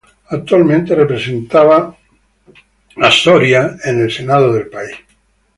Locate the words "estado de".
3.07-3.43